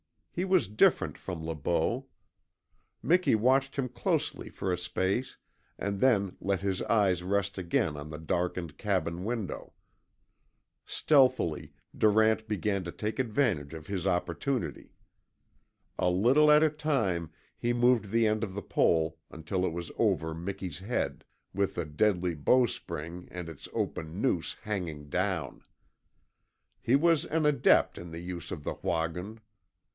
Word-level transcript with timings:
He 0.33 0.45
was 0.45 0.67
different 0.69 1.15
from 1.19 1.45
Le 1.45 1.53
Beau. 1.53 2.07
Miki 3.03 3.35
watched 3.35 3.75
him 3.75 3.87
closely 3.89 4.49
for 4.49 4.71
a 4.73 4.77
space 4.77 5.37
and 5.77 5.99
then 5.99 6.37
let 6.39 6.61
his 6.61 6.81
eyes 6.83 7.21
rest 7.21 7.57
again 7.59 7.95
on 7.97 8.09
the 8.09 8.17
darkened 8.17 8.77
cabin 8.79 9.25
window. 9.25 9.73
Stealthily 10.87 11.73
Durant 11.95 12.47
began 12.47 12.83
to 12.85 12.91
take 12.91 13.19
advantage 13.19 13.75
of 13.75 13.87
his 13.87 14.07
opportunity. 14.07 14.95
A 15.99 16.09
little 16.09 16.49
at 16.49 16.63
a 16.63 16.69
time 16.69 17.29
he 17.59 17.71
moved 17.73 18.09
the 18.09 18.25
end 18.25 18.43
of 18.43 18.55
the 18.55 18.63
pole 18.63 19.19
until 19.29 19.65
it 19.65 19.73
was 19.73 19.91
over 19.99 20.33
Miki's 20.33 20.79
head, 20.79 21.25
with 21.53 21.75
the 21.75 21.85
deadly 21.85 22.33
bowstring 22.33 23.27
and 23.29 23.49
its 23.49 23.67
open 23.71 24.19
noose 24.19 24.55
hanging 24.63 25.09
down. 25.09 25.61
He 26.81 26.95
was 26.95 27.25
an 27.25 27.45
adept 27.45 27.97
in 27.99 28.09
the 28.09 28.19
use 28.21 28.49
of 28.49 28.63
the 28.63 28.73
WAHGUN. 28.81 29.41